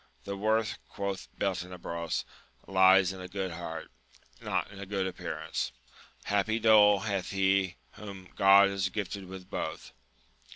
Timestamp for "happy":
6.23-6.57